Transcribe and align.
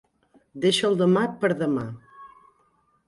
Deixa 0.63 0.87
el 0.89 0.97
demà 1.03 1.25
per 1.43 1.53
demà. 1.63 1.85